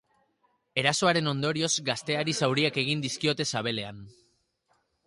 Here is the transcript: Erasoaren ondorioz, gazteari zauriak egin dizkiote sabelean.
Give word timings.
Erasoaren 0.83 1.29
ondorioz, 1.33 1.69
gazteari 1.91 2.35
zauriak 2.43 2.81
egin 2.87 3.05
dizkiote 3.07 3.51
sabelean. 3.55 4.07